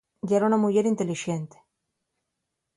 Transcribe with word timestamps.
Yera 0.29 0.47
una 0.47 0.57
muyer 0.63 0.85
intelixente. 0.93 1.57